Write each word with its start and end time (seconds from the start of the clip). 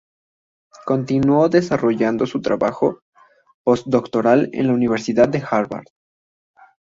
Continuó 0.87 1.47
desarrollando 1.47 2.25
su 2.25 2.41
trabajo 2.41 3.01
postdoctoral 3.63 4.49
en 4.51 4.65
la 4.65 4.73
Universidad 4.73 5.29
de 5.29 5.43
Harvard. 5.47 5.85